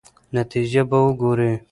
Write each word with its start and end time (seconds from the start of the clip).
نتیجه 0.35 0.81
به 0.89 0.99
ګورئ. 1.19 1.53